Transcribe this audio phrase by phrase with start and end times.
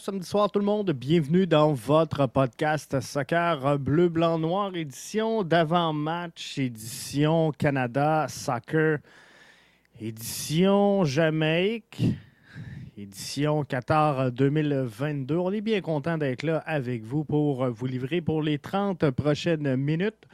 [0.00, 0.92] samedi soir tout le monde.
[0.92, 9.00] Bienvenue dans votre podcast Soccer Bleu, Blanc, Noir, édition d'avant-match, édition Canada Soccer,
[10.00, 12.02] édition Jamaïque,
[12.96, 15.36] édition Qatar 2022.
[15.36, 19.76] On est bien content d'être là avec vous pour vous livrer pour les 30 prochaines
[19.76, 20.26] minutes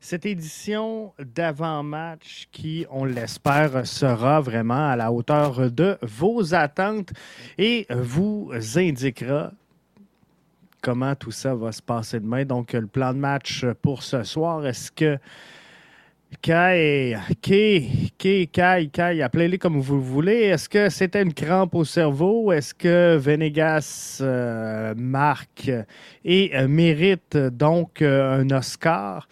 [0.00, 7.10] cette édition d'avant-match qui, on l'espère, sera vraiment à la hauteur de vos attentes
[7.58, 9.52] et vous indiquera
[10.80, 12.44] comment tout ça va se passer demain.
[12.44, 15.18] Donc, le plan de match pour ce soir, est-ce que
[16.42, 20.42] Kai, Kai, Kai, Kai, Kai, appelez-les comme vous voulez.
[20.42, 22.52] Est-ce que c'était une crampe au cerveau?
[22.52, 25.70] Est-ce que Venegas euh, marque
[26.24, 29.26] et euh, mérite donc euh, un Oscar?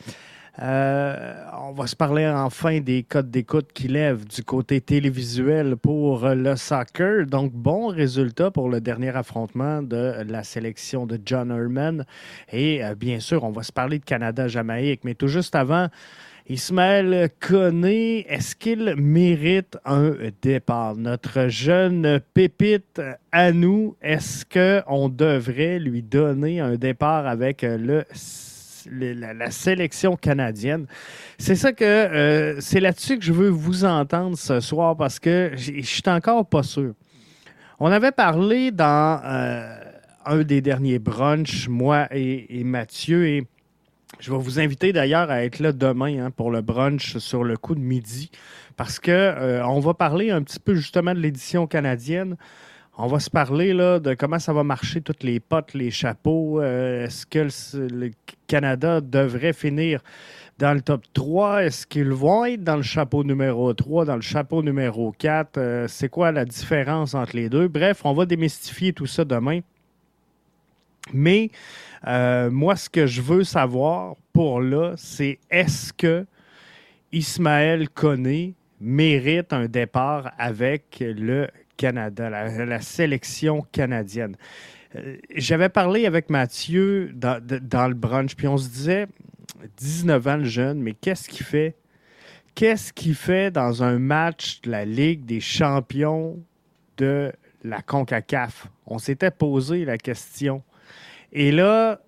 [0.62, 6.27] Euh, on va se parler enfin des codes d'écoute qui lèvent du côté télévisuel pour
[6.29, 7.27] le soccer.
[7.27, 12.07] Donc, bon résultat pour le dernier affrontement de la sélection de John Herman.
[12.53, 15.01] Et euh, bien sûr, on va se parler de Canada-Jamaïque.
[15.05, 15.89] Mais tout juste avant,
[16.48, 20.95] Ismaël Koné, est-ce qu'il mérite un départ?
[20.97, 28.05] Notre jeune pépite à nous, est-ce qu'on devrait lui donner un départ avec le
[28.91, 30.87] la, sélection canadienne.
[31.39, 35.53] C'est ça que euh, c'est là-dessus que je veux vous entendre ce soir parce que
[35.55, 36.95] je suis encore pas sûr.
[37.79, 39.79] On avait parlé dans euh,
[40.25, 43.47] un des derniers brunchs, moi et, Mathieu, et
[44.19, 47.57] je vais vous inviter d'ailleurs à être là demain hein, pour le brunch sur le
[47.57, 48.31] coup de midi
[48.77, 52.37] parce que euh, on va parler un petit peu justement de l'édition canadienne.
[52.98, 56.62] On va se parler là, de comment ça va marcher, toutes les potes, les chapeaux.
[56.62, 57.46] Euh, est-ce que
[57.95, 58.11] le,
[58.46, 60.01] Canada devrait finir
[60.58, 61.64] dans le top 3?
[61.64, 65.58] Est-ce qu'ils vont être dans le chapeau numéro 3, dans le chapeau numéro 4?
[65.58, 67.68] Euh, c'est quoi la différence entre les deux?
[67.68, 69.61] Bref, on va démystifier tout ça demain.
[71.12, 71.51] Mais
[72.06, 76.24] euh, moi, ce que je veux savoir pour là, c'est est-ce que
[77.12, 84.37] Ismaël Koné mérite un départ avec le Canada, la, sélection canadienne.
[84.95, 89.07] Euh, j'avais parlé avec Mathieu dans, le brunch, puis on se disait,
[89.77, 91.77] 19 ans le jeune, mais qu'est-ce qu'il fait?
[92.55, 96.39] Qu'est-ce qu'il fait dans un match de la Ligue des champions
[96.97, 97.33] de
[97.63, 98.69] la CONCACAF?
[98.86, 100.63] On s'était posé la question.
[101.33, 102.01] Et là,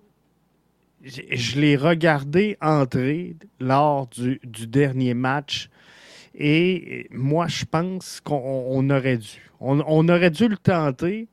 [1.03, 5.69] je l'ai regardé entrer lors du, du dernier match
[6.35, 9.49] et moi, je pense qu'on aurait dû.
[9.59, 11.27] On, aurait dû le tenter.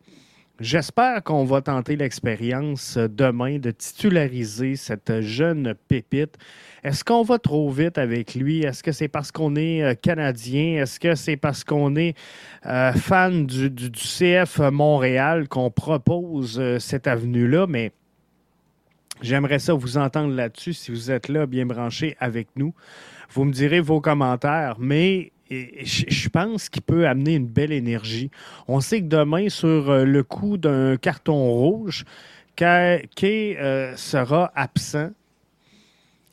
[0.59, 6.37] J'espère qu'on va tenter l'expérience demain de titulariser cette jeune pépite.
[6.83, 8.63] Est-ce qu'on va trop vite avec lui?
[8.63, 10.83] Est-ce que c'est parce qu'on est euh, Canadien?
[10.83, 12.17] Est-ce que c'est parce qu'on est
[12.65, 17.67] euh, fan du, CF Montréal qu'on propose euh, cette avenue-là?
[17.67, 17.93] Mais
[19.21, 22.73] j'aimerais ça vous entendre là-dessus si vous êtes là bien branché avec nous.
[23.31, 28.31] Vous me direz vos commentaires, mais je pense qu'il peut amener une belle énergie.
[28.67, 32.05] On sait que demain, sur euh, le coup d'un carton rouge,
[32.57, 33.09] Kay
[33.59, 35.11] euh, sera absent.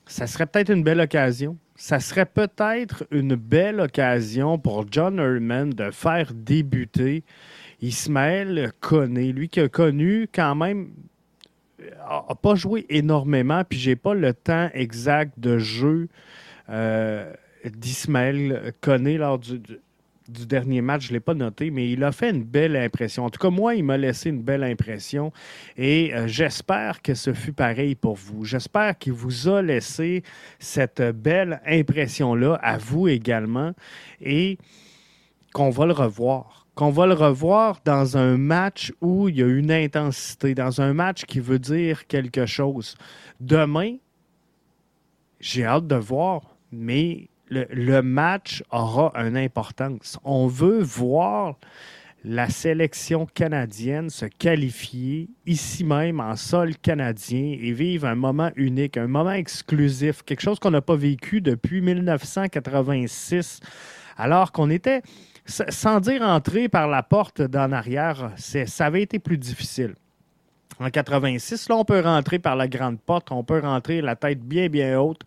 [0.06, 1.58] Ça serait peut-être une belle occasion.
[1.76, 7.24] Ça serait peut-être une belle occasion pour John Herman de faire débuter
[7.82, 10.92] Ismaël Koné, lui qui a connu quand même
[12.10, 16.08] n'a pas joué énormément, puis j'ai pas le temps exact de jeu
[16.70, 19.62] d'Ismaël Koné lors du,
[20.28, 21.04] dernier match.
[21.04, 23.26] Je ne l'ai pas noté, mais il a fait une belle impression.
[23.26, 25.32] En tout cas, moi, il m'a laissé une belle impression
[25.78, 28.46] et euh, j'espère que ce fut pareil pour vous.
[28.46, 30.24] J'espère qu'il vous a laissé
[30.60, 33.74] cette belle impression-là à vous également
[34.22, 34.58] et
[35.54, 39.48] qu'on va le revoir qu'on va le revoir dans un match où il y a
[39.48, 42.96] une intensité, dans un match qui veut dire quelque chose.
[43.40, 43.98] Demain,
[45.40, 50.20] j'ai hâte de voir mais le, match aura une importance.
[50.24, 51.58] On veut voir
[52.26, 58.98] la sélection canadienne se qualifier ici même en sol canadien et vivre un moment unique,
[58.98, 63.60] un moment exclusif, quelque chose qu'on n'a pas vécu depuis 1986,
[64.16, 65.02] alors qu'on était,
[65.46, 69.96] sans dire entrer par la porte d'en arrière, ça avait été plus difficile
[70.80, 71.70] en 86.
[71.70, 75.00] Là, on peut rentrer par la grande porte, on peut rentrer la tête bien, bien
[75.00, 75.22] haute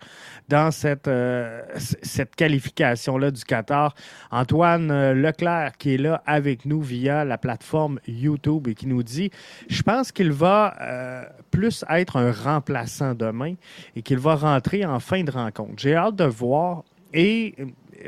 [0.49, 3.95] dans cette, euh, cette qualification-là du Qatar.
[4.31, 9.03] Antoine euh, Leclerc qui est là avec nous via la plateforme YouTube et qui nous
[9.03, 9.31] dit,
[9.69, 13.55] je pense qu'il va euh, plus être un remplaçant demain
[13.95, 15.75] et qu'il va rentrer en fin de rencontre.
[15.77, 17.55] J'ai hâte de voir et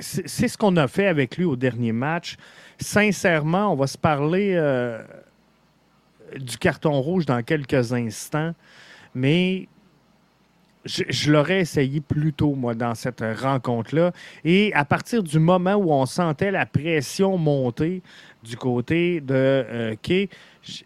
[0.01, 2.37] c'est ce qu'on a fait avec lui au dernier match.
[2.79, 4.55] Sincèrement, on va se parler
[6.37, 8.55] du carton rouge dans quelques instants,
[9.15, 9.69] mais
[10.85, 14.13] je, l'aurais essayé plus tôt, moi, dans cette rencontre-là.
[14.45, 18.03] Et à partir du moment où on sentait la pression monter
[18.43, 20.29] du côté de euh, Kay,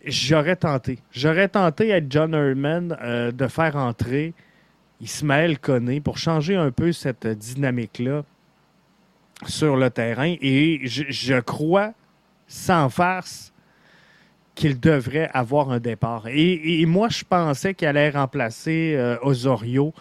[0.05, 0.99] j'aurais tenté.
[1.13, 4.35] J'aurais tenté avec John Herman euh, de faire entrer
[5.01, 8.25] Ismaël Koné pour changer un peu cette dynamique-là
[9.47, 10.35] sur le terrain.
[10.41, 11.93] Et je crois,
[12.47, 13.52] sans farce,
[14.55, 16.27] qu'il devrait avoir un départ.
[16.29, 19.95] Et, moi, je pensais qu'il allait remplacer euh, Osorio.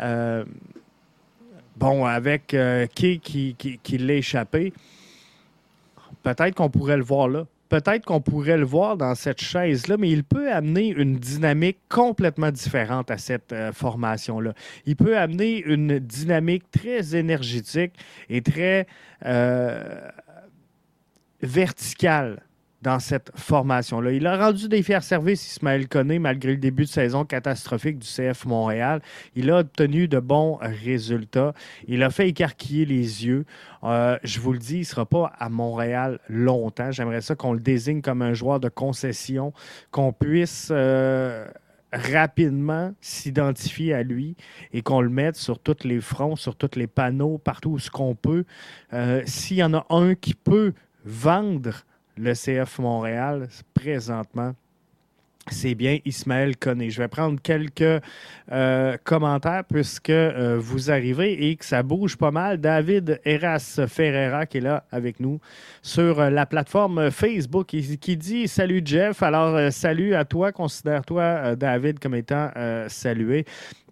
[0.00, 0.44] Euh,
[1.76, 4.72] bon, avec euh, qui, qui, qui, l'a échappé.
[6.22, 7.46] Peut-être qu'on pourrait le voir là.
[7.68, 12.52] Peut-être qu'on pourrait le voir dans cette chaise-là, mais il peut amener une dynamique complètement
[12.52, 14.52] différente à cette formation-là.
[14.86, 17.94] Il peut amener une dynamique très énergétique
[18.28, 18.86] et très
[21.42, 22.42] verticale
[22.84, 24.12] dans cette formation-là.
[24.12, 28.06] Il a rendu des fiers services, Ismaël Koné, malgré le début de saison catastrophique du
[28.06, 29.00] CF Montréal.
[29.34, 31.54] Il a obtenu de bons résultats.
[31.88, 33.46] Il a fait écarquiller les yeux.
[33.84, 36.92] Euh, je vous le dis, il ne sera pas à Montréal longtemps.
[36.92, 39.52] J'aimerais ça qu'on le désigne comme un joueur de concession,
[39.90, 40.68] qu'on puisse...
[40.70, 41.46] Euh,
[41.96, 44.34] rapidement s'identifier à lui
[44.72, 47.88] et qu'on le mette sur tous les fronts, sur tous les panneaux, partout où ce
[47.88, 48.44] qu'on peut.
[48.92, 50.72] Euh, s'il y en a un qui peut
[51.04, 51.84] vendre
[52.16, 54.54] le CF Montréal présentement.
[55.50, 56.88] C'est bien Ismaël Koné.
[56.88, 58.02] Je vais prendre quelques
[58.50, 62.58] euh, commentaires puisque euh, vous arrivez et que ça bouge pas mal.
[62.58, 65.40] David Eras Ferreira qui est là avec nous
[65.82, 69.22] sur euh, la plateforme Facebook qui dit Salut Jeff.
[69.22, 70.50] Alors, salut à toi.
[70.50, 72.50] Considère-toi, David, comme étant
[72.88, 73.44] salué.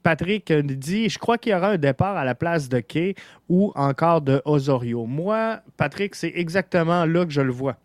[0.02, 3.14] Patrick dit Je crois qu'il y aura un départ à la place de Kay
[3.50, 5.04] ou encore de Osorio.
[5.04, 7.76] Moi, Patrick, c'est exactement là que je le vois.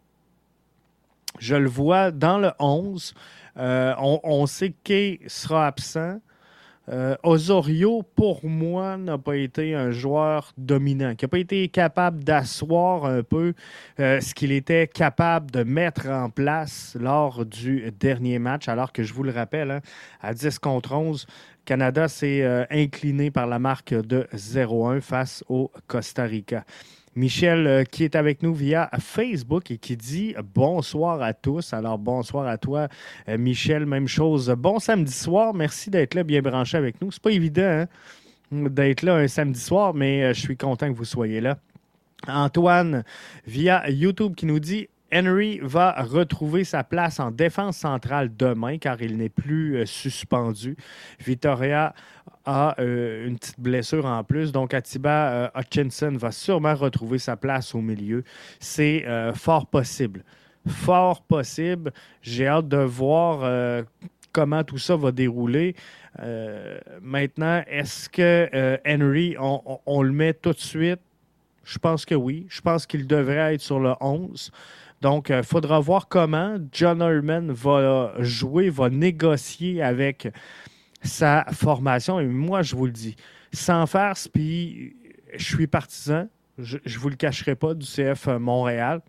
[1.40, 3.14] Je le vois dans le 11.
[3.58, 6.20] Euh, on, sait que sera absent.
[6.90, 12.24] Euh, Osorio, pour moi, n'a pas été un joueur dominant, qui n'a pas été capable
[12.24, 13.54] d'asseoir un peu
[14.00, 19.04] euh, ce qu'il était capable de mettre en place lors du dernier match, alors que
[19.04, 19.82] je vous le rappelle, hein,
[20.22, 21.28] à 10 contre 11,
[21.66, 26.64] Canada s'est incliné par la marque de 0-1 face au Costa Rica.
[27.18, 31.74] Michel euh, qui est avec nous via Facebook et qui dit bonsoir à tous.
[31.74, 32.90] Alors bonsoir à toi,
[33.28, 33.88] euh, Michel.
[33.88, 34.54] Même chose.
[34.56, 35.56] Bon samedi soir.
[35.56, 37.12] Merci d'être là, bien branché avec nous.
[37.12, 37.88] C'est pas évident hein,
[38.52, 41.58] d'être là un samedi soir, mais euh, je suis content que vous soyez là.
[42.28, 43.04] Antoine
[43.48, 49.02] via YouTube qui nous dit Henry va retrouver sa place en défense centrale demain car
[49.02, 50.76] il n'est plus suspendu.
[51.20, 51.94] Victoria
[52.48, 54.52] a euh, une petite blessure en plus.
[54.52, 58.24] Donc, Atiba euh, Hutchinson va sûrement retrouver sa place au milieu.
[58.60, 60.24] C'est euh, fort possible.
[60.66, 61.92] Fort possible.
[62.22, 63.84] J'ai hâte de voir
[64.34, 65.76] comment tout ça va dérouler.
[67.02, 68.50] maintenant, est-ce que
[68.86, 71.00] Henry, on, le met tout de suite?
[71.64, 72.48] Je pense que oui.
[72.50, 74.52] Je pense qu'il devrait être sur le 11.
[75.02, 80.28] Donc, il faudra voir comment John Herman va jouer, va négocier avec
[81.04, 82.20] sa formation.
[82.20, 83.16] Et moi, je vous le dis,
[83.52, 84.96] sans farce, puis
[85.36, 86.28] je suis partisan,
[86.58, 89.02] je ne vous le cacherai pas, du CF Montréal.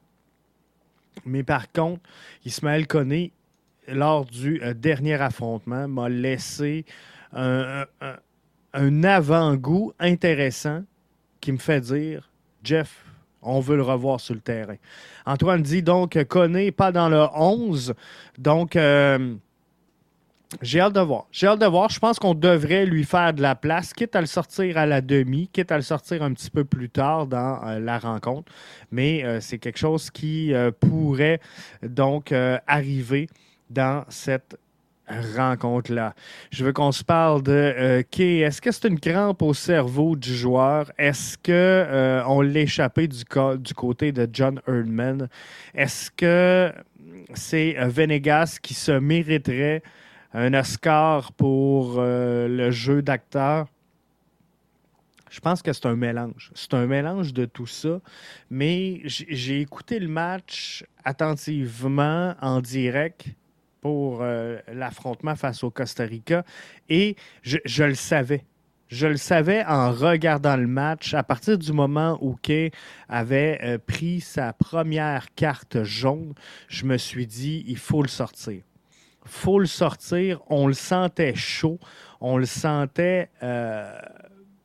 [1.25, 2.03] Mais par contre,
[2.45, 3.33] Ismaël Koné,
[3.89, 6.85] lors du euh, dernier affrontement, m'a laissé
[7.33, 7.85] un,
[9.03, 10.85] avant-goût intéressant
[11.41, 12.31] qui me fait dire
[12.63, 13.05] Jeff,
[13.43, 14.77] on veut le revoir sur le terrain.
[15.27, 17.95] Antoine dit donc Koné, pas dans le 11.
[18.37, 19.35] Donc, euh,
[20.63, 21.27] j'ai hâte de voir.
[21.31, 21.91] J'ai hâte de voir.
[21.91, 25.01] Je pense qu'on devrait lui faire de la place, quitte à le sortir à la
[25.01, 28.51] demi, quitte à le sortir un petit peu plus tard dans euh, la rencontre.
[28.91, 31.41] Mais euh, c'est quelque chose qui pourrait
[31.83, 32.33] donc
[32.67, 33.29] arriver
[33.71, 34.57] dans cette
[35.37, 36.15] rencontre-là.
[36.51, 40.35] Je veux qu'on se parle de qui est-ce que c'est une crampe au cerveau du
[40.35, 40.91] joueur?
[40.99, 43.25] Est-ce que on l'a échappé du,
[43.75, 45.29] côté de John Erdman?
[45.75, 46.73] Est-ce que
[47.35, 49.83] c'est Venegas qui se mériterait
[50.33, 53.67] un Oscar pour euh, le jeu d'acteur?
[55.31, 56.51] Je pense que c'est un mélange.
[56.55, 58.01] C'est un mélange de tout ça.
[58.51, 63.27] Mais j'ai écouté le match attentivement en direct
[63.81, 66.45] pour euh, l'affrontement face au Costa Rica
[66.89, 68.45] et je, le savais.
[68.89, 71.15] Je le savais en regardant le match.
[71.15, 72.71] À partir du moment où Kay
[73.09, 76.35] avait euh, pris sa première carte jaune,
[76.69, 78.63] je me suis dit, il faut le sortir
[79.29, 80.41] faut le sortir.
[80.49, 81.79] On le sentait chaud,
[82.21, 83.99] on le sentait euh,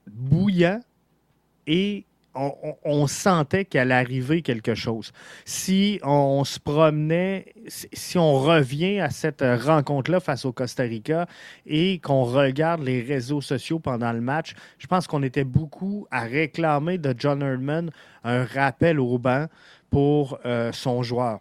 [0.08, 0.80] bouillant
[1.68, 2.06] et
[2.36, 5.12] on, sentait qu'elle arrivait quelque chose.
[5.46, 11.28] Si on, se promenait, si on revient à cette rencontre-là face au Costa Rica
[11.66, 16.22] et qu'on regarde les réseaux sociaux pendant le match, je pense qu'on était beaucoup à
[16.22, 17.92] réclamer de John Herdman
[18.24, 19.48] un rappel au banc
[19.90, 21.40] pour euh, son joueur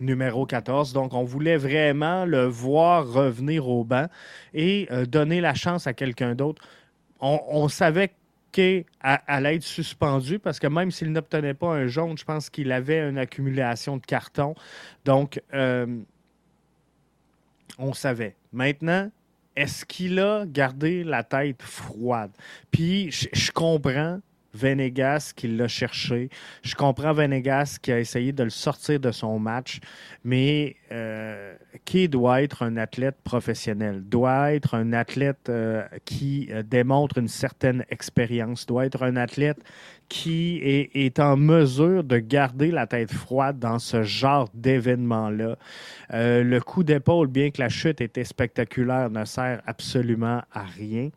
[0.00, 0.92] numéro 14.
[0.92, 4.06] Donc, on voulait vraiment le voir revenir au banc
[4.52, 6.62] et euh, donner la chance à quelqu'un d'autre.
[7.20, 8.10] On, on savait
[9.00, 12.72] à, allait être suspendu parce que même s'il n'obtenait pas un jaune, je pense qu'il
[12.72, 14.54] avait une accumulation de cartons.
[15.04, 15.86] Donc, euh,
[17.78, 18.36] on savait.
[18.52, 19.10] Maintenant,
[19.56, 22.32] est-ce qu'il a gardé la tête froide?
[22.70, 24.20] Puis, je comprends
[24.54, 26.28] Venegas qui l'a cherché.
[26.62, 29.80] Je comprends Venegas qui a essayé de le sortir de son match,
[30.24, 31.54] mais euh,
[31.84, 37.28] qui doit être un athlète professionnel, doit être un athlète euh, qui euh, démontre une
[37.28, 39.58] certaine expérience, doit être un athlète
[40.08, 45.56] qui est, est, en mesure de garder la tête froide dans ce genre d'événement-là.
[46.10, 51.08] le coup d'épaule, bien que la chute était spectaculaire, ne sert absolument à rien.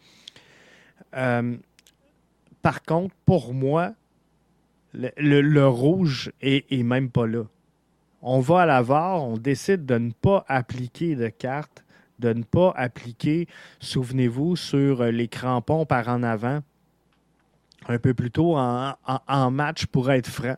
[2.65, 3.93] Par contre, pour moi,
[4.91, 7.43] le, rouge est, même pas là.
[8.23, 11.85] On va à la VAR, on décide de ne pas appliquer de carte,
[12.17, 13.47] de ne pas appliquer,
[13.79, 16.61] souvenez-vous, sur les crampons par en avant,
[17.87, 20.57] un peu plus tôt en, match pour être franc.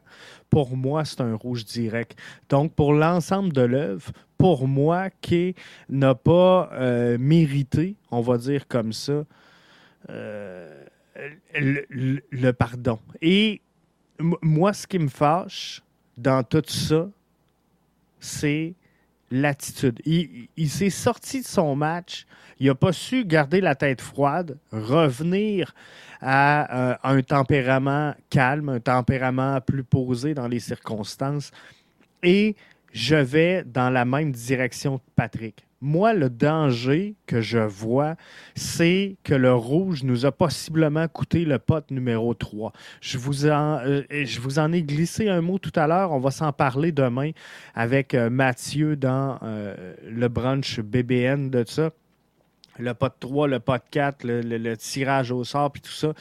[0.49, 2.17] Pour moi, c'est un rouge direct.
[2.47, 5.55] Donc, pour l'ensemble de l'œuvre, pour moi, qui
[5.89, 9.25] n'a pas euh, mérité, on va dire comme ça,
[10.09, 10.85] euh,
[11.55, 12.99] le, pardon.
[13.21, 13.61] Et
[14.19, 15.81] moi, ce qui me fâche
[16.17, 17.07] dans tout ça,
[18.19, 18.73] c'est
[19.29, 19.99] l'attitude.
[20.05, 22.25] Il, s'est sorti de son match.
[22.59, 25.75] Il n'a pas su garder la tête froide, revenir
[26.21, 31.51] à euh, un tempérament calme, un tempérament plus posé dans les circonstances.
[32.23, 32.55] Et
[32.93, 35.66] je vais dans la même direction que Patrick.
[35.79, 38.15] Moi, le danger que je vois,
[38.55, 42.71] c'est que le rouge nous a possiblement coûté le pote numéro 3.
[42.99, 46.13] Je vous en, euh, je vous en ai glissé un mot tout à l'heure.
[46.13, 47.29] On va s'en parler demain
[47.75, 51.91] avec euh, Mathieu dans euh, le brunch BBN de ça
[52.79, 56.13] le pot 3, le pot 4, le, tirage au sort, puis tout ça.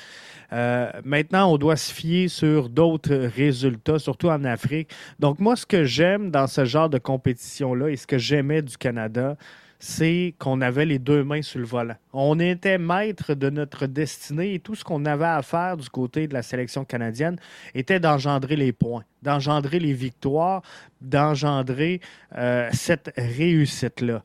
[0.53, 4.91] Euh, maintenant, on doit se fier sur d'autres résultats, surtout en Afrique.
[5.19, 8.77] Donc, moi, ce que j'aime dans ce genre de compétition-là et ce que j'aimais du
[8.77, 9.37] Canada,
[9.79, 11.97] c'est qu'on avait les deux mains sur le volant.
[12.13, 16.27] On était maître de notre destinée et tout ce qu'on avait à faire du côté
[16.27, 17.37] de la sélection canadienne
[17.75, 20.63] était d'engendrer les points, d'engendrer les victoires,
[21.01, 22.01] d'engendrer
[22.37, 24.23] euh, cette réussite-là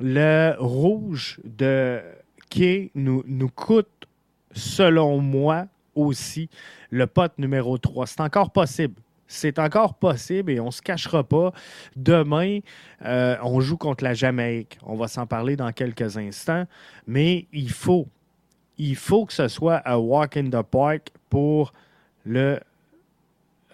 [0.00, 2.00] le rouge de
[2.50, 4.08] Kay nous, nous coûte,
[4.52, 6.48] selon moi, aussi
[6.90, 8.06] le pote numéro 3.
[8.06, 9.00] C'est encore possible.
[9.26, 11.52] C'est encore possible et on ne se cachera pas.
[11.96, 12.60] Demain,
[13.04, 14.78] euh, on joue contre la Jamaïque.
[14.82, 16.64] On va s'en parler dans quelques instants.
[17.06, 18.06] Mais il faut,
[18.78, 21.74] il faut que ce soit un walk in the park pour
[22.24, 22.58] le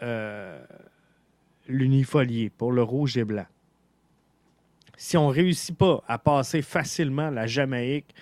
[0.02, 0.60] euh,
[1.68, 3.46] l'unifolier, pour le rouge et blanc
[5.04, 8.14] si on ne réussit pas à passer facilement la Jamaïque,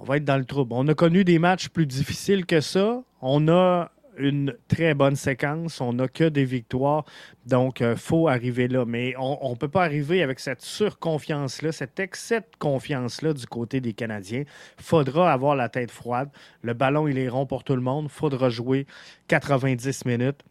[0.00, 0.72] on va être dans le trouble.
[0.74, 3.00] On a connu des matchs plus difficiles que ça.
[3.22, 5.80] On a une très bonne séquence.
[5.80, 7.04] On n'a que des victoires.
[7.46, 8.84] Donc, il euh, faut arriver là.
[8.84, 13.80] Mais on ne peut pas arriver avec cette surconfiance-là, cet excès de confiance-là du côté
[13.80, 14.42] des Canadiens.
[14.78, 16.28] Faudra avoir la tête froide.
[16.62, 18.08] Le ballon, il est rond pour tout le monde.
[18.10, 18.88] Faudra jouer
[19.28, 20.42] 90 minutes.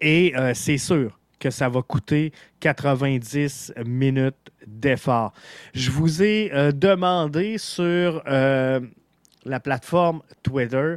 [0.00, 5.34] Et euh, c'est sûr que ça va coûter 90 minutes d'effort.
[5.74, 8.80] Je vous ai euh, demandé sur euh,
[9.44, 10.96] la plateforme Twitter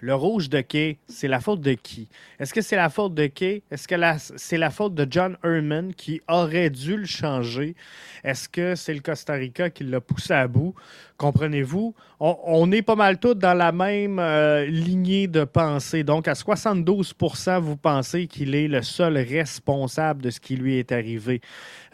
[0.00, 2.08] le rouge de Kay, c'est la faute de qui?
[2.38, 3.62] Est-ce que c'est la faute de Kay?
[3.70, 3.96] Est-ce que
[4.36, 7.74] c'est la faute de John Herman qui aurait dû le changer?
[8.22, 10.74] Est-ce que c'est le Costa Rica qui l'a poussé à bout?
[11.16, 11.94] Comprenez-vous?
[12.20, 16.04] On, est pas mal tous dans la même euh, lignée de pensée.
[16.04, 20.92] Donc, à 72% vous pensez qu'il est le seul responsable de ce qui lui est
[20.92, 21.40] arrivé.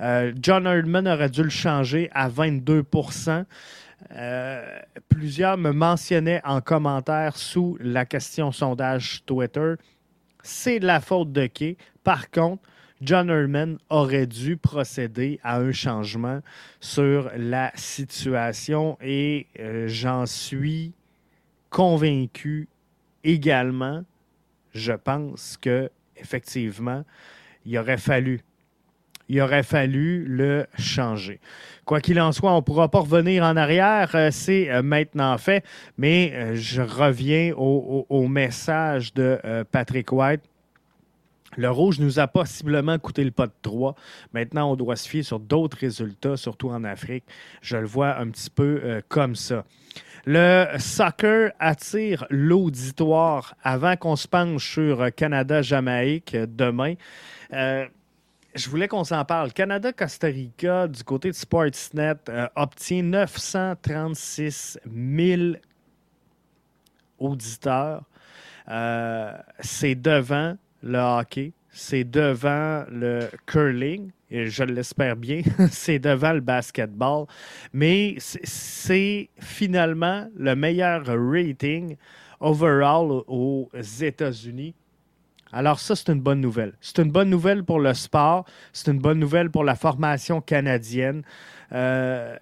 [0.01, 3.45] Euh, John Herman aurait dû le changer à 22%
[4.17, 9.75] euh, plusieurs me mentionnaient en commentaire sous la question sondage Twitter.
[10.43, 11.77] C'est de la faute de qui?
[12.03, 12.63] Par contre,
[13.03, 16.41] John Herman aurait dû procéder à un changement
[16.79, 20.93] sur la situation et euh, j'en suis
[21.69, 22.69] convaincu
[23.25, 24.05] également.
[24.73, 27.05] Je pense que effectivement,
[27.67, 28.41] il aurait fallu
[29.29, 31.41] il aurait fallu le changer.
[31.85, 35.39] Quoi qu'il en soit, on ne pourra pas revenir en arrière, euh, c'est euh, maintenant
[35.39, 35.65] fait,
[35.97, 39.41] mais je reviens au, message de
[39.73, 40.43] Patrick White.
[41.57, 43.95] Le rouge nous a possiblement coûté le pas de 3.
[44.33, 47.25] Maintenant, on doit se fier sur d'autres résultats, surtout en Afrique.
[47.61, 49.65] Je le vois un petit peu comme ça.
[50.25, 56.95] Le soccer attire l'auditoire avant qu'on se penche sur Canada-Jamaïque demain
[58.55, 59.53] je voulais qu'on s'en parle.
[59.53, 65.43] Canada-Costa Rica, du côté de Sportsnet, euh, obtient 936 000
[67.19, 68.05] auditeurs.
[68.69, 76.33] Euh, c'est devant le hockey, c'est devant le curling, et je l'espère bien, c'est devant
[76.33, 77.27] le basketball,
[77.73, 81.97] mais c'est finalement le meilleur rating
[82.41, 83.71] overall aux
[84.01, 84.75] États-Unis
[85.53, 86.73] alors ça, c'est une bonne nouvelle.
[86.81, 91.23] C'est une bonne nouvelle pour le sport, c'est une bonne nouvelle pour la formation canadienne.
[91.73, 92.37] Euh,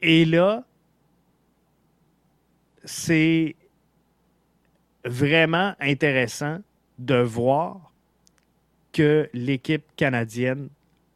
[0.00, 0.62] et là,
[2.84, 3.56] c'est
[5.04, 6.58] vraiment intéressant
[7.04, 7.92] de voir
[8.92, 10.68] que l'équipe canadienne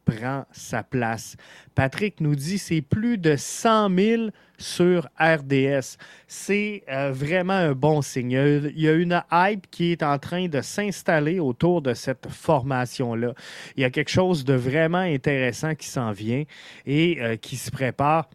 [0.07, 1.35] prend sa place.
[1.75, 4.21] Patrick nous dit c'est plus de 100 000
[4.57, 5.97] sur RDS.
[6.27, 8.31] C'est euh, vraiment un bon signe.
[8.31, 13.33] Il y a une hype qui est en train de s'installer autour de cette formation-là.
[13.75, 16.43] Il y a quelque chose de vraiment intéressant qui s'en vient
[16.85, 18.29] et euh, qui se prépare.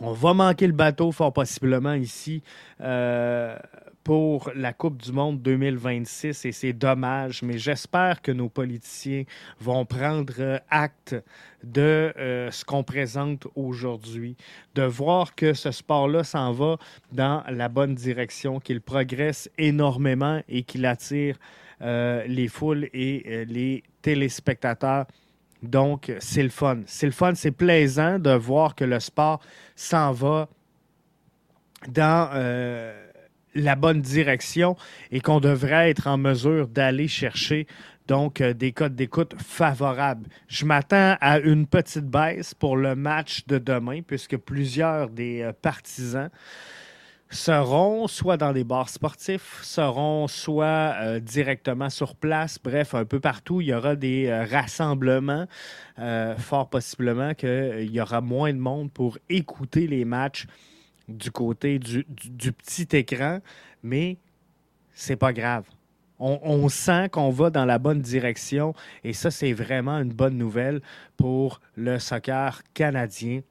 [0.00, 2.42] On va manquer le bateau fort possiblement ici.
[2.80, 3.56] Euh,
[4.08, 9.24] pour la Coupe du Monde 2026 et c'est dommage, mais j'espère que nos politiciens
[9.60, 11.14] vont prendre acte
[11.62, 14.34] de euh, ce qu'on présente aujourd'hui,
[14.74, 16.78] de voir que ce sport-là s'en va
[17.12, 21.36] dans la bonne direction, qu'il progresse énormément et qu'il attire
[21.82, 25.04] euh, les foules et euh, les téléspectateurs.
[25.62, 26.78] Donc, c'est le fun.
[26.86, 29.40] C'est le fun, c'est plaisant de voir que le sport
[29.76, 30.48] s'en va
[31.88, 32.30] dans
[33.58, 34.76] la bonne direction
[35.10, 37.66] et qu'on devrait être en mesure d'aller chercher
[38.08, 40.28] donc euh, des codes d'écoute favorables.
[40.48, 45.52] Je m'attends à une petite baisse pour le match de demain puisque plusieurs des euh,
[45.52, 46.30] partisans
[47.30, 53.20] seront soit dans des bars sportifs, seront soit euh, directement sur place, bref, un peu
[53.20, 55.46] partout, il y aura des rassemblements,
[56.38, 60.46] fort possiblement qu'il y aura moins de monde pour écouter les matchs
[61.08, 62.04] du côté du,
[62.52, 63.40] petit écran,
[63.82, 64.18] mais
[64.92, 65.64] c'est pas grave.
[66.20, 70.80] On, sent qu'on va dans la bonne direction et ça, c'est vraiment une bonne nouvelle
[71.16, 73.42] pour le soccer canadien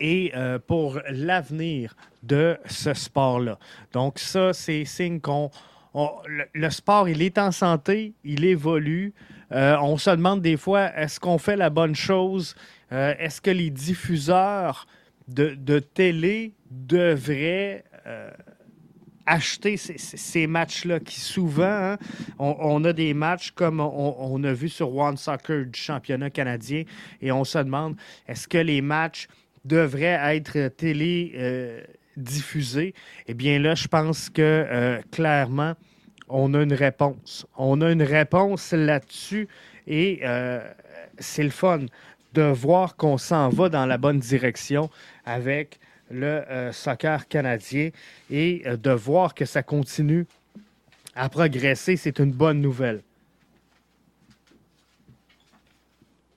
[0.00, 3.58] et euh, pour l'avenir de ce sport-là.
[3.92, 5.50] Donc ça, c'est signe qu'on...
[5.94, 9.12] le, sport, il est en santé, il évolue.
[9.52, 12.54] Euh, on se demande des fois, est-ce qu'on fait la bonne chose?
[12.92, 14.86] Euh, est-ce que les diffuseurs
[15.30, 18.30] de, télé devrait euh,
[19.26, 21.98] acheter ces, matchs-là qui souvent, hein,
[22.38, 26.84] on, a des matchs comme on, a vu sur One Soccer du championnat canadien
[27.20, 29.28] et on se demande est-ce que les matchs
[29.64, 31.82] devraient être télé euh,
[32.16, 32.94] diffusés?
[33.26, 35.74] Eh bien là, je pense que euh, clairement,
[36.28, 37.46] on a une réponse.
[37.56, 39.48] On a une réponse là-dessus
[39.86, 40.22] et
[41.18, 41.86] c'est le fun
[42.34, 44.90] de voir qu'on s'en va dans la bonne direction
[45.24, 47.90] avec le euh, soccer canadien
[48.30, 50.26] et euh, de voir que ça continue
[51.14, 53.02] à progresser, c'est une bonne nouvelle.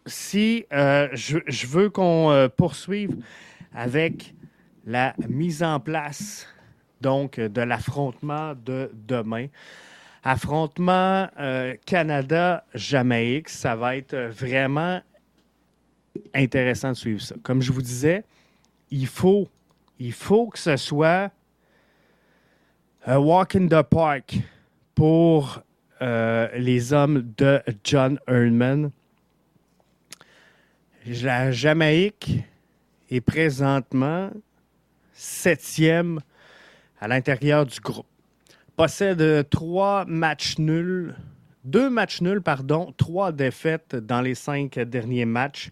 [0.05, 3.15] Si euh, je, veux qu'on poursuive
[3.73, 4.33] avec
[4.85, 6.47] la mise en place
[6.99, 9.47] donc de l'affrontement de demain.
[10.25, 11.27] Affrontement
[11.85, 15.01] Canada-Jamaïque, ça va être vraiment
[16.33, 17.35] intéressant de suivre ça.
[17.43, 18.23] Comme je vous disais,
[18.91, 19.47] il faut,
[19.99, 21.31] il faut que ce soit
[23.05, 24.37] un walk in the park
[24.95, 25.61] pour
[26.01, 28.91] euh, les hommes de John Erdman.
[31.21, 32.39] La Jamaïque
[33.09, 34.29] est présentement
[35.13, 36.19] septième
[36.99, 38.07] à l'intérieur du groupe.
[38.75, 41.15] Possède trois matchs nuls,
[41.63, 45.69] deux matchs nuls, pardon, trois défaites dans les cinq derniers matchs.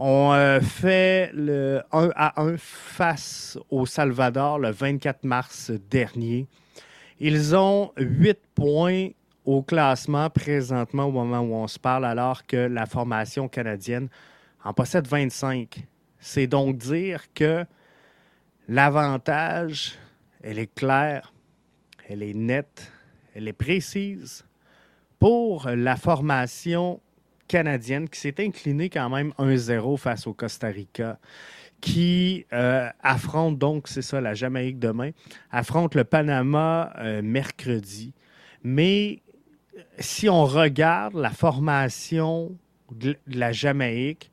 [0.00, 6.46] On euh, fait le 1 à 1 face au Salvador le 24 mars dernier.
[7.18, 9.08] Ils ont 8 points
[9.44, 14.08] au classement présentement au moment où on se parle, alors que la formation canadienne
[14.62, 15.84] en possède 25.
[16.20, 17.64] C'est donc dire que
[18.68, 19.96] l'avantage,
[20.44, 21.32] elle est claire,
[22.08, 22.92] elle est nette,
[23.34, 24.44] elle est précise
[25.18, 27.00] pour la formation
[27.48, 31.18] canadienne qui s'est inclinée quand même 1-0 face au Costa Rica
[31.80, 35.10] qui euh, affronte donc, c'est ça, la Jamaïque demain,
[35.50, 38.12] affronte le Panama euh, mercredi.
[38.62, 39.22] Mais
[39.98, 42.56] si on regarde la formation
[42.90, 44.30] de la Jamaïque,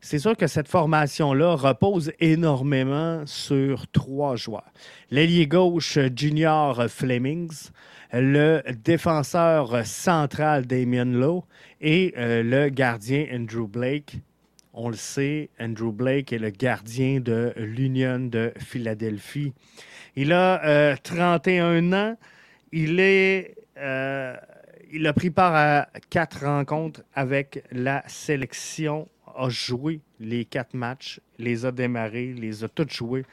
[0.00, 4.70] c'est sûr que cette formation-là repose énormément sur trois joueurs.
[5.10, 7.70] L'ailier gauche Junior Flemings,
[8.12, 11.44] le défenseur central Damien Lowe
[11.80, 14.18] et euh, le gardien Andrew Blake.
[14.72, 19.52] On le sait, Andrew Blake est le gardien de l'Union de Philadelphie.
[20.16, 22.16] Il a 31 euh, ans.
[22.72, 23.54] Il est.
[23.78, 24.36] Euh,
[24.92, 31.20] il a pris part à quatre rencontres avec la sélection, a joué les quatre matchs,
[31.38, 33.24] les a démarrés, les a tous joués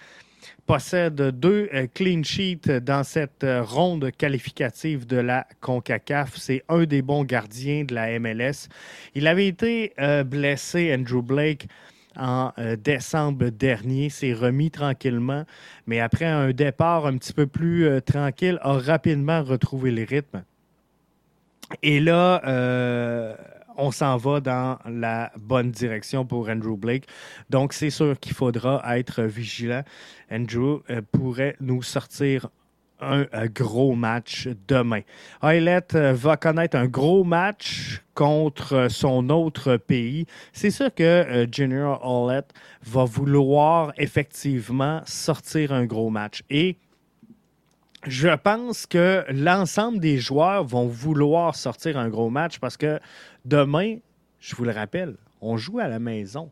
[0.65, 6.35] possède deux euh, clean sheets dans cette euh, ronde qualificative de la CONCACAF.
[6.37, 8.69] C'est un des bons gardiens de la MLS.
[9.15, 11.67] Il avait été euh, blessé, Andrew Blake,
[12.15, 15.45] en décembre dernier, s'est remis tranquillement,
[15.87, 20.43] mais après un départ un petit peu plus tranquille, a rapidement retrouvé le rythme.
[21.81, 22.39] Et là,
[23.77, 27.07] on s'en va dans la bonne direction pour Andrew Blake.
[27.49, 29.83] Donc, c'est sûr qu'il faudra être vigilant.
[30.31, 32.49] Andrew euh, pourrait nous sortir
[33.03, 35.01] un, gros match demain.
[35.41, 40.25] Eilert euh, va connaître un gros match contre son autre pays.
[40.53, 42.47] C'est sûr que euh, Junior Eilert
[42.83, 46.43] va vouloir effectivement sortir un gros match.
[46.49, 46.77] Et
[48.05, 52.99] je pense que l'ensemble des joueurs vont vouloir sortir un gros match parce que
[53.45, 53.97] demain,
[54.39, 56.49] je vous le rappelle, on joue à la maison.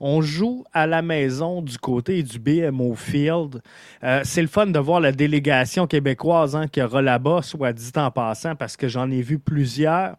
[0.00, 3.62] On joue à la maison du côté du BMO Field.
[4.02, 7.92] Euh, c'est le fun de voir la délégation québécoise hein, qui aura là-bas, soit dit
[7.94, 10.16] en passant, parce que j'en ai vu plusieurs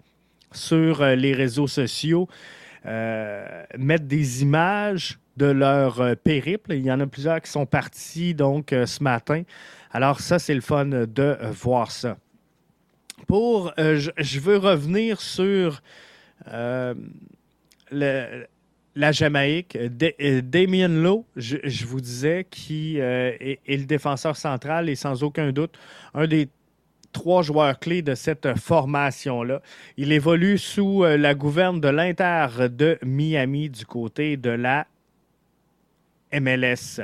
[0.53, 2.29] sur euh, les réseaux sociaux
[2.85, 6.73] mettre des images de leur périple.
[6.73, 9.43] Il y en a plusieurs qui sont partis donc ce matin
[9.93, 12.17] alors ça, c'est le fun de euh, voir ça.
[13.27, 15.81] Pour, euh, je, veux revenir sur
[16.47, 16.95] euh,
[17.91, 19.77] la Jamaïque.
[19.77, 25.77] Damien Lowe, je, vous disais, qui est, le défenseur central et sans aucun doute
[26.15, 26.49] un des
[27.13, 29.61] trois joueurs clés de cette formation-là.
[29.95, 34.87] Il évolue sous la gouverne de l'Inter de Miami du côté de la
[36.39, 37.01] MLS.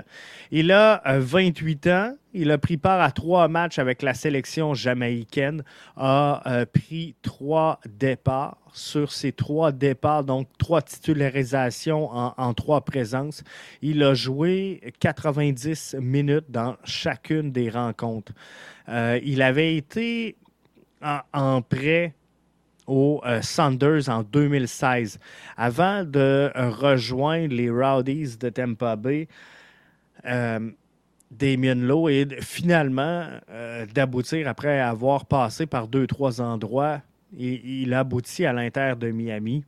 [0.52, 2.15] Il a 28 euh, ans.
[2.34, 5.63] Il a pris part à trois matchs avec la sélection jamaïcaine,
[5.98, 8.58] a euh, pris trois départs.
[8.72, 13.44] Sur ces trois départs, donc trois titularisations en, trois présences,
[13.82, 18.32] il a joué 90 minutes dans chacune des rencontres.
[18.88, 20.36] Euh, il avait été
[21.34, 22.13] en prêt
[22.89, 25.19] aux euh, Sanders en 2016.
[25.56, 29.28] Avant de rejoindre les Rowdies de Tampa Bay,
[30.25, 30.71] euh,
[31.32, 37.02] Damien Lowe et finalement euh, d'aboutir après avoir passé par deux, trois endroits.
[37.38, 39.63] Et, il aboutit à l'Inter de Miami.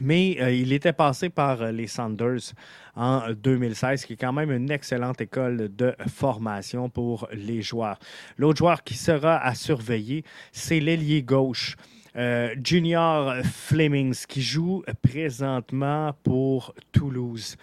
[0.00, 2.52] Mais il était passé par les Sanders
[2.94, 7.98] en 2016, qui est quand même une excellente école de formation pour les joueurs.
[8.36, 11.74] L'autre joueur qui sera à surveiller, c'est l'ailier gauche.
[12.18, 17.56] Euh, Junior Flemings, qui joue présentement pour Toulouse.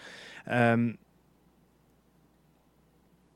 [0.50, 0.94] Euh,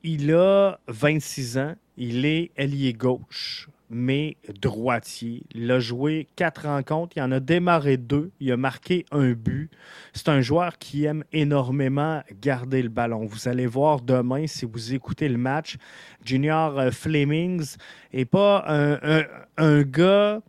[0.03, 1.75] il a 26 ans.
[1.97, 5.43] Il est ailier gauche, mais droitier.
[5.53, 7.17] Il a joué quatre rencontres.
[7.17, 8.31] Il en a démarré deux.
[8.39, 9.69] Il a marqué un but.
[10.13, 13.25] C'est un joueur qui aime énormément garder le ballon.
[13.25, 15.75] Vous allez voir demain, si vous écoutez le match,
[16.23, 17.75] Junior Flemings
[18.13, 19.25] n'est pas un,
[19.57, 20.41] un gars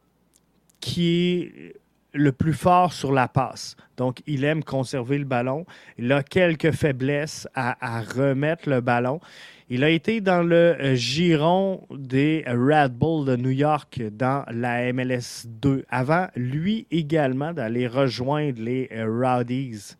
[0.80, 1.74] qui est
[2.12, 3.76] le plus fort sur la passe.
[3.96, 5.64] Donc, il aime conserver le ballon.
[5.98, 9.20] Il a quelques faiblesses à, remettre le ballon.
[9.68, 14.92] Il a été dans le euh, giron des Red Bull de New York dans la
[14.92, 19.94] MLS 2 avant, lui également, d'aller rejoindre les euh, Rowdies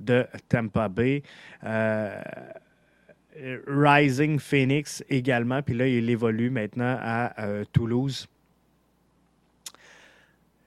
[0.00, 1.22] de Tampa Bay.
[1.62, 2.20] Euh,
[3.66, 5.62] Rising Phoenix également.
[5.62, 7.32] Puis là, il évolue maintenant à
[7.72, 8.28] Toulouse.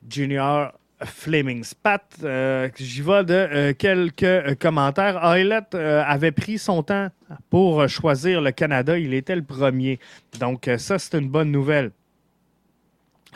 [0.10, 0.72] Junior
[1.04, 1.74] Flemings.
[1.84, 5.24] Pat, euh, j'y vais de euh, quelques euh, commentaires.
[5.24, 7.10] Eilert avait pris son temps
[7.50, 8.98] pour choisir le Canada.
[8.98, 10.00] Il était le premier.
[10.40, 11.92] Donc, ça, c'est une bonne nouvelle.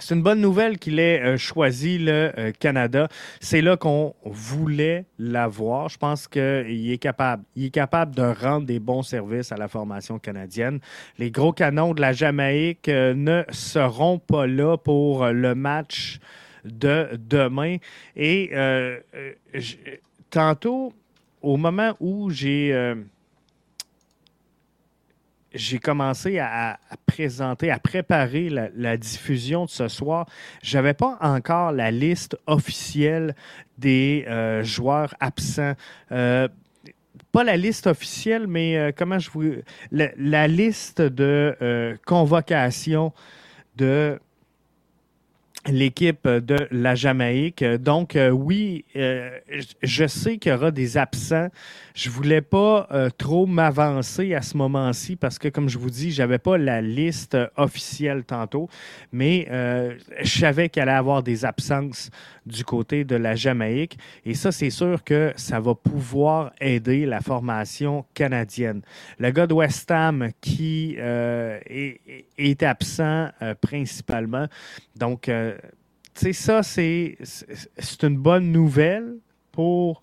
[0.01, 3.07] c'est une bonne nouvelle qu'il ait euh, choisi le euh, Canada.
[3.39, 5.89] C'est là qu'on voulait l'avoir.
[5.89, 7.43] Je pense qu'il est capable.
[7.55, 10.79] Il est capable de rendre des bons services à la formation canadienne.
[11.17, 16.19] Les gros canons de la Jamaïque euh, ne seront pas là pour le match
[16.65, 17.77] de demain.
[18.15, 18.51] Et
[20.29, 20.93] tantôt,
[21.41, 22.95] au moment où j'ai
[25.53, 30.25] j'ai commencé à, présenter, à préparer la, diffusion de ce soir.
[30.63, 33.35] Je n'avais pas encore la liste officielle
[33.77, 35.73] des euh, joueurs absents.
[36.11, 36.47] Euh,
[37.31, 39.43] pas la liste officielle, mais euh, comment je vous.
[39.91, 43.13] La, liste de convocation
[43.75, 44.19] de
[45.67, 47.63] l'équipe de la Jamaïque.
[47.63, 49.37] Donc, euh, oui, euh,
[49.83, 51.49] je sais qu'il y aura des absents.
[51.93, 56.11] Je voulais pas euh, trop m'avancer à ce moment-ci parce que, comme je vous dis,
[56.11, 58.69] j'avais pas la liste officielle tantôt,
[59.11, 59.47] mais
[60.21, 62.09] je savais qu'il allait avoir des absences
[62.45, 63.97] du côté de la Jamaïque.
[64.25, 68.81] Et ça, c'est sûr que ça va pouvoir aider la formation canadienne.
[69.19, 73.29] Le gars de West Ham qui est, absent
[73.61, 74.47] principalement.
[74.95, 75.29] Donc,
[76.13, 77.17] sais, ça, c'est
[78.03, 79.15] une bonne nouvelle
[79.51, 80.01] pour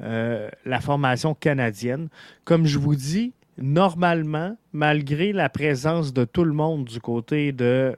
[0.00, 2.08] euh, la formation canadienne.
[2.44, 7.96] Comme je vous dis, normalement, malgré la présence de tout le monde du côté de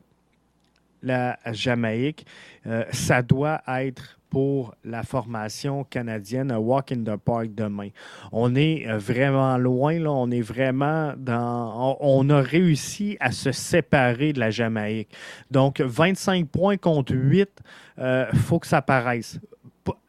[1.03, 2.27] la Jamaïque,
[2.67, 7.89] euh, ça doit être pour la formation canadienne à Walk in the Park demain.
[8.33, 10.13] On est euh, vraiment loin, là.
[10.13, 11.97] on est vraiment dans...
[12.01, 15.09] On, a réussi à se séparer de la Jamaïque.
[15.51, 17.49] Donc, 25 points contre 8,
[17.97, 19.41] il euh, faut que ça paraisse.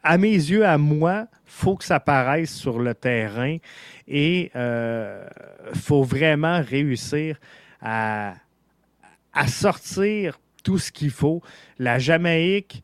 [0.02, 3.56] À mes yeux, à moi, faut que ça paraisse sur le terrain
[4.06, 5.26] et euh,
[5.72, 7.38] faut vraiment réussir
[7.80, 8.34] à,
[9.32, 11.40] à sortir tout ce qu'il faut.
[11.78, 12.82] La Jamaïque,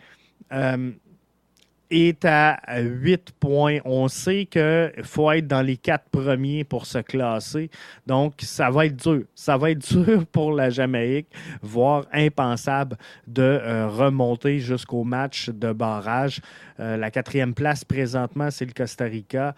[1.95, 3.79] est à 8 points.
[3.85, 7.71] On sait qu'il faut être dans les quatre premiers pour se classer.
[8.07, 9.23] Donc, ça va être dur.
[9.35, 11.29] Ça va être dur pour la Jamaïque,
[11.63, 16.41] voire impensable de euh, remonter jusqu'au match de barrage.
[16.81, 19.55] Euh, la quatrième place présentement, c'est le Costa Rica.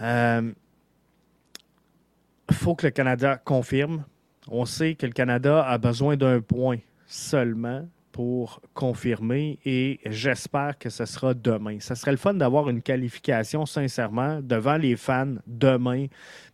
[0.00, 0.52] Il euh,
[2.52, 4.04] faut que le Canada confirme.
[4.48, 10.90] On sait que le Canada a besoin d'un point seulement pour confirmer et j'espère que
[10.90, 11.78] ce sera demain.
[11.80, 16.06] Ça serait le fun d'avoir une qualification, sincèrement, devant les fans demain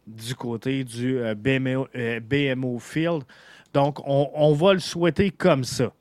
[0.06, 3.22] du côté du euh, BMO, euh, Field.
[3.72, 5.92] Donc, on, va le souhaiter comme ça.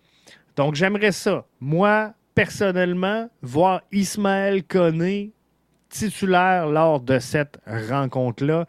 [0.55, 1.45] Donc, j'aimerais ça.
[1.59, 5.33] Moi, personnellement, voir Ismaël Koné
[5.89, 8.65] titulaire lors de cette rencontre-là.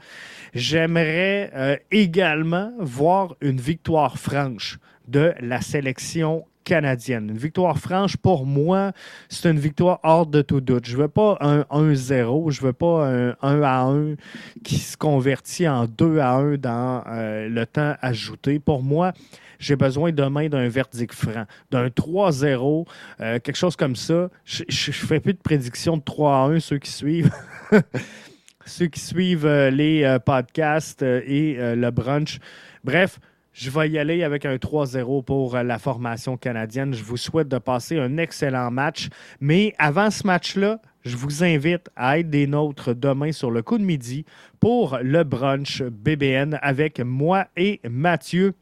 [0.54, 7.30] J'aimerais euh, également voir une victoire franche de la sélection canadienne.
[7.30, 8.92] Une victoire franche, pour moi,
[9.30, 10.84] c'est une victoire hors de tout doute.
[10.84, 14.16] Je ne veux pas un 1-0, je ne veux pas un 1 à 1
[14.64, 18.58] qui se convertit en 2 à 1 dans euh, le temps ajouté.
[18.58, 19.12] Pour moi,
[19.60, 22.86] j'ai besoin demain d'un verdict franc, d'un 3-0,
[23.20, 24.28] euh, quelque chose comme ça.
[24.44, 27.30] Je ne fais plus de prédiction de 3 à 1, ceux qui suivent.
[28.66, 32.40] ceux qui suivent euh, les podcasts et le brunch.
[32.82, 33.20] Bref,
[33.56, 36.92] je vais y aller avec un 3-0 pour euh, la formation canadienne.
[36.92, 39.08] Je vous souhaite de passer un excellent match.
[39.40, 43.78] Mais avant ce match-là, je vous invite à être des nôtres demain sur le coup
[43.78, 44.26] de midi
[44.60, 48.52] pour le brunch BBN avec moi et Mathieu.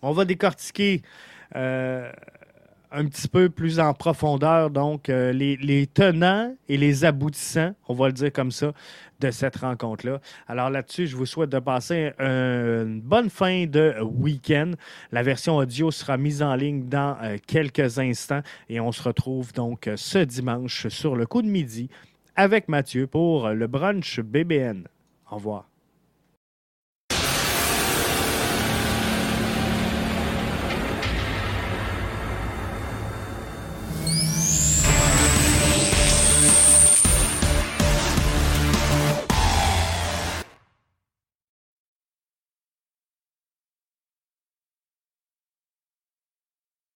[0.00, 1.02] On va décortiquer
[1.54, 2.10] euh,
[2.94, 8.06] un petit peu plus en profondeur, donc euh, les, tenants et les aboutissants, on va
[8.06, 8.72] le dire comme ça,
[9.20, 10.20] de cette rencontre-là.
[10.46, 14.72] Alors là-dessus, je vous souhaite de passer une bonne fin de week-end.
[15.12, 19.52] La version audio sera mise en ligne dans euh, quelques instants et on se retrouve
[19.52, 21.88] donc ce dimanche sur le coup de midi
[22.36, 24.84] avec Mathieu pour le brunch BBN.
[25.30, 25.73] Au revoir.